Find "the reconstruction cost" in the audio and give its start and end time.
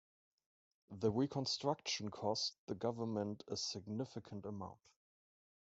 0.89-2.55